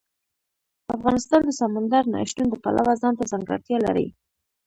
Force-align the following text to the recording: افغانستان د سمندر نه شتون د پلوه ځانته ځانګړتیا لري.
افغانستان 0.95 1.41
د 1.45 1.49
سمندر 1.59 2.03
نه 2.13 2.19
شتون 2.29 2.47
د 2.49 2.55
پلوه 2.63 2.93
ځانته 3.01 3.23
ځانګړتیا 3.31 3.77
لري. 3.85 4.07